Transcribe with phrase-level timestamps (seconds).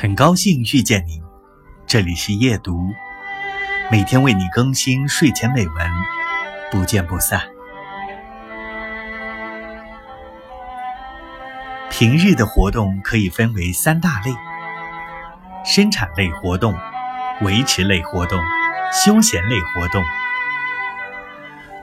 [0.00, 1.20] 很高兴遇见你，
[1.84, 2.78] 这里是夜读，
[3.90, 5.90] 每天为你更新睡前美文，
[6.70, 7.42] 不见不散。
[11.90, 14.30] 平日的活动可以分为三大类：
[15.64, 16.78] 生产类活动、
[17.40, 18.40] 维持类活动、
[18.92, 20.00] 休闲类活动。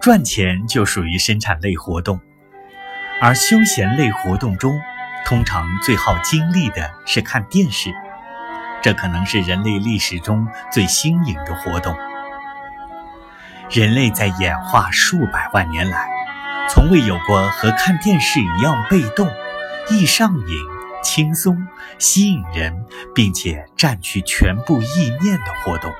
[0.00, 2.18] 赚钱就属于生产类活动，
[3.20, 4.80] 而休闲类活动中。
[5.24, 7.92] 通常最耗精力的是看电视，
[8.82, 11.96] 这可能是人类历史中最新颖的活动。
[13.70, 16.08] 人类在演化数百万年来，
[16.68, 19.30] 从未有过和看电视一样被动、
[19.88, 20.56] 易上瘾、
[21.04, 21.66] 轻松、
[21.98, 25.92] 吸引人，并且占据全部意念的活动。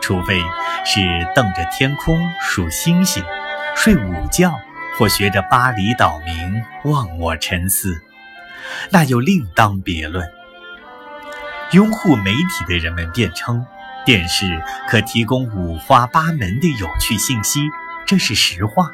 [0.00, 0.40] 除非
[0.84, 1.00] 是
[1.34, 3.24] 瞪着天空数星星、
[3.76, 4.52] 睡午觉，
[4.98, 8.02] 或学着巴厘岛民忘我沉思。
[8.90, 10.30] 那又另当别论。
[11.72, 13.66] 拥护媒体的人们辩称，
[14.04, 17.60] 电视可提供五花八门的有趣信息，
[18.06, 18.90] 这是实话。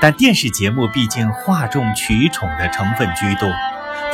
[0.00, 3.48] 但电视节目毕竟哗众取宠的成分居多，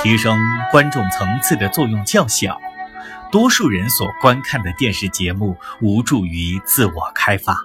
[0.03, 0.39] 提升
[0.71, 2.61] 观众层次的作用较小。
[3.33, 7.57] 多数人所观看的电视节目无助于自我开发。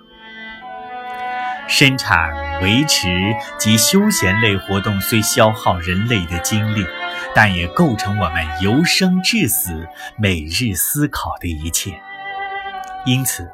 [1.68, 6.86] 生产、维持及休闲类活动虽消耗人类的精力，
[7.34, 12.00] 但也构成我们由生至死、每日思考的一切。
[13.06, 13.52] 因此，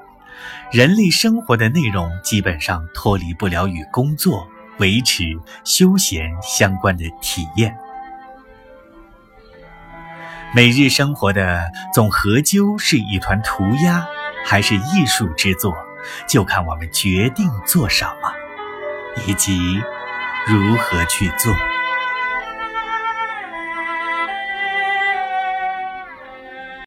[0.72, 4.48] 人类生活的内容基本上脱离不了与工作、
[4.80, 5.24] 维持、
[5.64, 7.78] 休闲相关的体验。
[10.54, 14.06] 每日生活的总和究是一团涂鸦，
[14.46, 15.74] 还是艺术之作？
[16.28, 18.32] 就看我们决定做什么，
[19.26, 19.58] 以及
[20.48, 21.77] 如何去做。